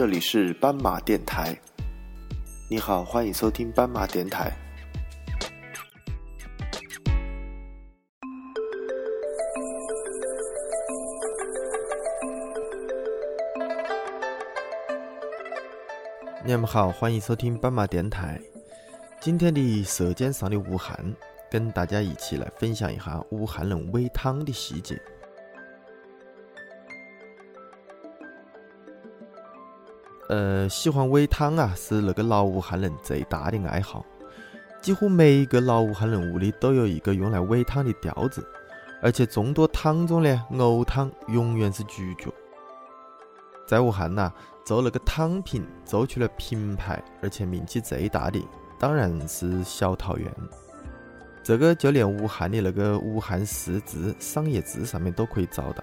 [0.00, 1.54] 这里是斑马电台。
[2.70, 4.50] 你好，欢迎收听斑马电台。
[16.46, 18.40] 你们好，欢迎收听斑马电台。
[19.20, 20.96] 今天的《舌尖上的武汉》，
[21.50, 24.98] 跟大家一起来分享一下武汉人煨汤的细节。
[30.30, 34.06] 呃，喜欢煨汤啊，是那个老武汉人最大的爱好。
[34.80, 38.46] 几乎每一个老武汉人屋里都有一个用来煨汤的吊子，
[39.02, 42.32] 而且众多汤中呢，藕汤永远是主角。
[43.66, 44.32] 在武汉呐，
[44.64, 48.40] 做那个汤品做出了品牌，而且名气最大的。
[48.78, 50.32] 当然是小桃园，
[51.42, 55.82] 这个就连武汉的那个武汉市志商业志上面都可以找到。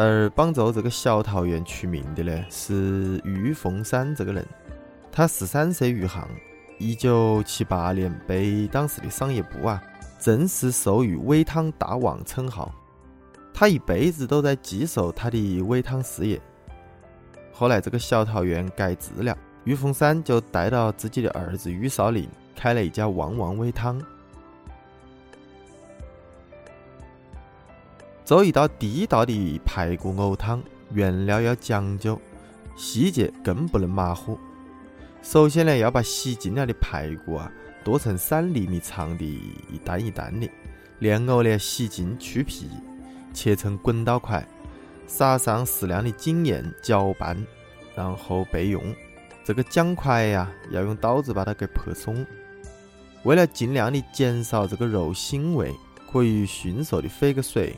[0.00, 4.46] 而帮助这个小桃园出名的呢，是玉凤山这个人。
[5.10, 6.24] 他十三岁入行，
[6.78, 9.82] 一九七八年被当时的商业部啊
[10.20, 12.72] 正式授予煨汤大王称号。
[13.52, 16.40] 他一辈子都在继受他的煨汤事业。
[17.52, 19.36] 后来这个小桃园改制了。
[19.64, 24.00] 于凤山就带到自己的儿子于少林开了一家旺旺煨汤，
[28.28, 30.62] 做一道地道的排骨藕汤，
[30.92, 32.20] 原料要讲究，
[32.76, 34.38] 细节更不能马虎。
[35.22, 37.50] 首先呢，要把洗净了的排骨啊
[37.82, 40.46] 剁成三厘米长的一段一段的，
[40.98, 42.68] 莲藕呢洗净去皮，
[43.32, 44.46] 切成滚刀块，
[45.06, 47.34] 撒上适量的精盐搅拌，
[47.96, 48.94] 然后备用。
[49.42, 52.26] 这个姜块呀，要用刀子把它给拍松。
[53.22, 55.72] 为了尽量的减少这个肉腥味，
[56.12, 57.74] 可以迅速的飞个水。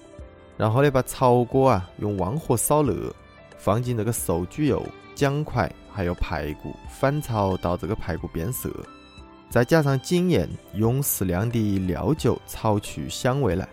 [0.61, 3.11] 然后呢，把炒锅啊用旺火烧热，
[3.57, 8.71] 放进这个熟猪肉、姜块还有排骨，翻炒到这个排骨变色，
[9.49, 13.67] 再加上精盐，用适量的料酒炒出香味来。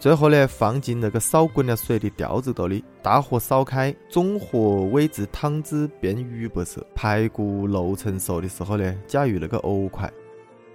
[0.00, 4.58] 最后呢，放进那个烧滚了水的吊子斗里，大火烧开，中火
[4.92, 10.12] 煨至汤汁变乳白色，排骨肉成熟的时候呢，加入那个藕块，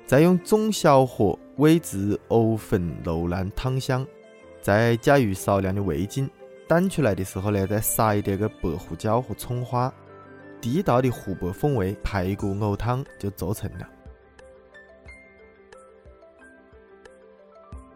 [0.05, 4.07] 再用中小火煨至藕粉漏烂汤香，
[4.61, 6.29] 再加入少量的味精，
[6.67, 9.91] 掸出来的时候呢，再撒一点个白胡椒和葱花，
[10.61, 13.89] 地道的湖北风味排骨藕汤就做成了。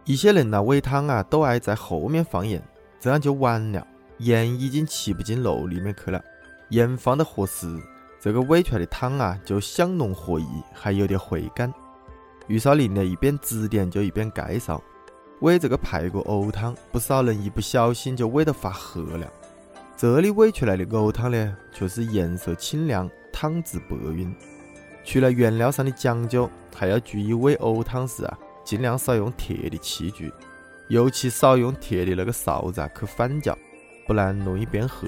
[0.04, 2.62] 一些人呐煨汤啊都爱在后面放盐，
[3.00, 3.86] 这样就晚了，
[4.20, 6.24] 盐已经吃不进肉里面去了。
[6.70, 7.68] 盐放的合适，
[8.20, 11.74] 这个煨出来的汤啊就香浓合宜，还有点回甘。
[12.48, 14.80] 于少林呢一边指点就一边介绍，
[15.42, 19.32] 煨这个排骨藕汤，不少人一不小心就煨得发黑了。
[19.98, 24.36] 这里煨出来的藕汤呢，却是颜色清亮，汤质白匀。
[25.04, 28.38] 除了原料上的讲究，还要注意煨藕汤时啊。
[28.64, 30.34] 尽量少用铁的器具，
[30.88, 33.56] 尤其少用铁的那个勺子啊去翻搅，
[34.08, 35.08] 不然容易变黑。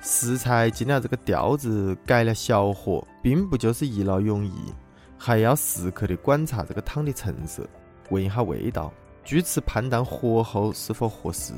[0.00, 4.72] 食材进了这个吊子，改了小火，并不就是一劳永逸，
[5.18, 7.68] 还要时刻的观察这个汤的成色，
[8.12, 8.92] 闻一下味道，
[9.24, 11.54] 据此判断火候是否合适。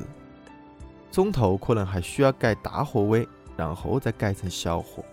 [1.11, 3.27] 中途可能还需要改大火煨，
[3.57, 5.05] 然后再改成小火。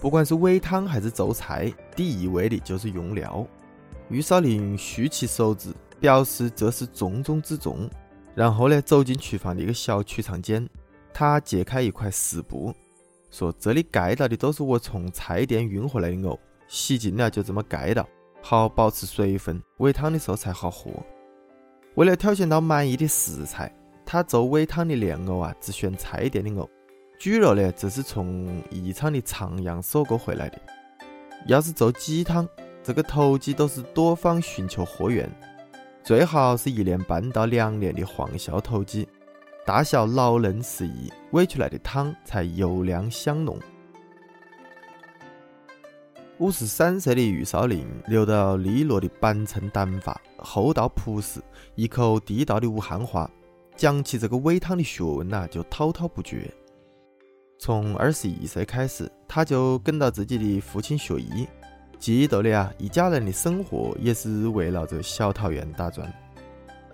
[0.00, 3.46] 不管是煨汤还是做菜，第一位的就是用料。
[4.08, 7.88] 玉少林竖起手指，表示这是重中之重。
[8.34, 10.68] 然后呢，走进厨房的一个小储藏间，
[11.12, 12.74] 他揭开一块湿布，
[13.30, 16.38] 说：“这里盖到的都是我从菜店运回来的藕，
[16.68, 18.08] 洗净了就这么盖到，
[18.42, 20.90] 好保持水分，煨汤的时候才好喝。”
[21.96, 23.72] 为了挑选到满意的食材，
[24.04, 26.68] 他做煨汤的莲藕啊，只选菜店的藕。
[27.18, 30.58] 猪肉呢，这是从宜昌的长阳收购回来的。
[31.46, 32.48] 要是做鸡汤，
[32.82, 35.30] 这个头鸡都是多方寻求货源，
[36.02, 39.08] 最好是一年半到两年的黄孝头鸡，
[39.64, 43.56] 大小老嫩适宜，煨出来的汤才油亮香浓。
[46.38, 51.40] 五十三岁的余少林留到利落的板寸短发，厚道朴实，
[51.76, 53.30] 一口地道的武汉话，
[53.76, 56.52] 讲起这个煨汤的学问呐，就滔滔不绝。
[57.56, 61.46] 从二十一岁开始，他就跟到自己的父亲学艺，
[62.00, 66.12] 记得的啊，一家人的生活也是围绕着小桃园打转，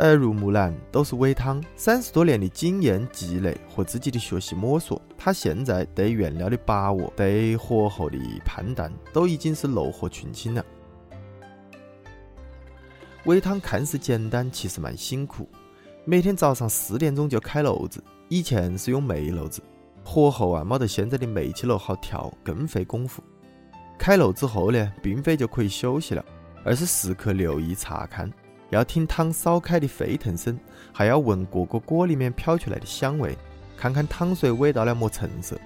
[0.00, 1.62] 耳濡目染都是煨汤。
[1.76, 10.64] 三十多年的经验积累和自己的学习摸索，他现在对原料的把握、对火候的判断，都已经是炉火纯青了。
[13.24, 15.46] 煨汤看似简单，其实蛮辛苦。
[16.06, 18.02] 每天早上四点钟就开炉子。
[18.28, 19.60] 以前是用煤炉子，
[20.02, 23.22] 火候啊没得现在的煤气炉好调，更费功夫。
[23.98, 26.24] 开炉之后呢，并非就可以休息了，
[26.64, 28.32] 而是时刻留意查看，
[28.70, 30.58] 要听汤烧开的沸腾声，
[30.92, 33.36] 还要闻各个锅里面飘出来的香味，
[33.76, 35.58] 看看汤水味道了么成色，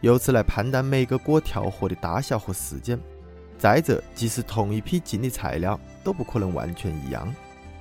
[0.00, 2.98] 由此来判断每个锅调和的大小和时间。
[3.58, 7.32] 再者，即使同一批进的材料，都不可能完全一样，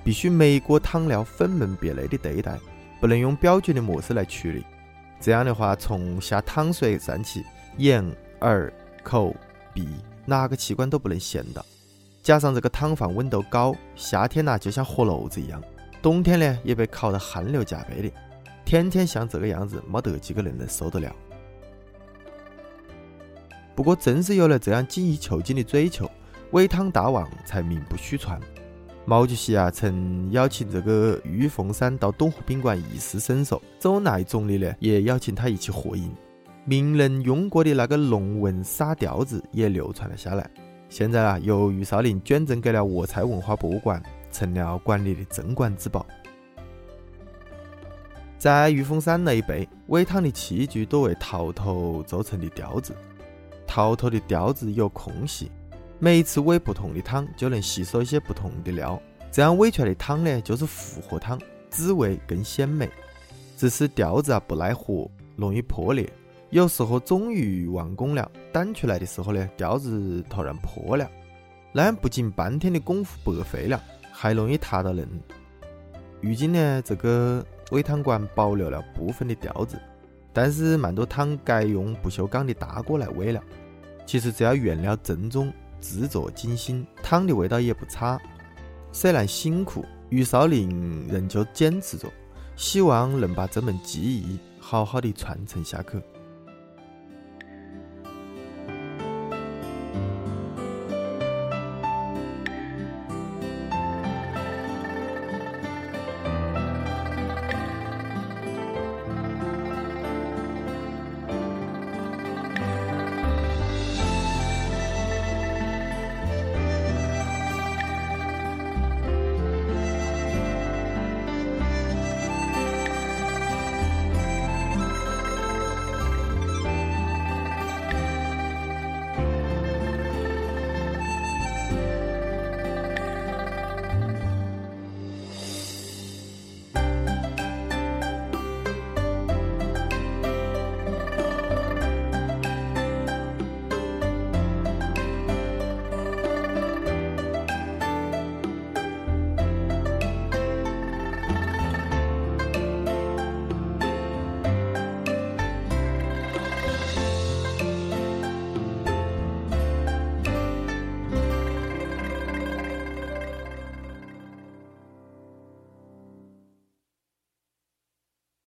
[0.04, 2.58] 必须每锅汤料分门别类的对待，
[3.00, 4.64] 不能用标准的模式来处理。
[5.20, 7.44] 这样的话，从下汤水算起，
[7.78, 8.06] 眼、
[8.42, 8.72] 耳、
[9.04, 9.36] 口、
[9.74, 9.88] 鼻
[10.26, 11.66] 哪个器官都不能闲到。
[12.22, 15.62] 加上这个汤房温度高，夏天呐就像火炉子一样，
[16.02, 18.12] 冬天呢也被烤得汗流浃背的，
[18.64, 21.16] 天天像这个样子，没得几个人能受得了。
[23.74, 26.10] 不过，正是有了这样精益求精的追求，
[26.52, 28.40] 煨汤大王才名不虚传。
[29.04, 36.14] 毛主席啊，曾邀请这个玉凤山到东湖宾馆一试身手，周恩来总理呢，也邀请他一起合影。
[36.66, 40.48] 名人用过的那个龙纹沙吊子也流传了下来。
[40.92, 46.06] 现在啊，由玉少林捐赠给了沃菜文化博物馆，成了馆里的镇馆之宝。
[48.38, 52.94] 在玉凤山那一辈，煨汤的器具多为陶头做成的吊子。
[53.66, 55.50] 陶头的吊子有空隙，
[55.98, 59.02] 每一次煨不同的汤，就能吸收一些不同的料，
[59.32, 61.40] 这样煨出来的汤呢，就是复合汤，
[61.70, 62.90] 滋味更鲜美。
[63.56, 66.12] 只是吊子啊不耐火，容易破裂，
[66.52, 71.10] 有时候终于完工了，掸出来的时候呢，吊子突然破了，
[71.72, 73.82] 那样不仅半天的功夫白费了，
[74.12, 75.08] 还容易塌到人。
[76.20, 79.80] 如今呢，这个煨汤馆保留了部分的吊子，
[80.34, 83.42] 但是蛮多汤改用不锈钢的大锅来煨了。
[84.06, 88.20] 其实只要原料正宗，制作精心，汤的味道也不差。
[88.92, 92.12] 虽然辛苦，于少林仍旧坚持着，
[92.58, 95.92] 希望能把这门技艺好好的传承下去。